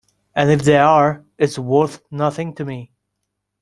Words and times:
And 0.35 0.49
if 0.49 0.63
they 0.63 0.77
are, 0.79 1.23
it's 1.37 1.59
worth 1.59 2.01
nothing 2.09 2.55
to 2.55 2.65
me. 2.65 2.91